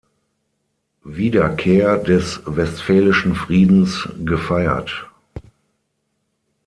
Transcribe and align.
Wiederkehr 1.05 1.99
des 1.99 2.41
Westfälischen 2.47 3.35
Friedens 3.35 4.09
gefeiert. 4.25 5.07